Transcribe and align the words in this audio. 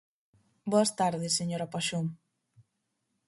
Boas 0.71 0.91
tardes, 0.99 1.37
señora 1.39 1.71
Paxón. 1.73 2.05